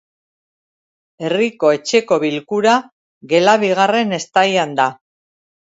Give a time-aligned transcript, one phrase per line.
[1.27, 2.75] Herriko Etxeko bilkura
[3.35, 4.91] gela bigarren estaian da.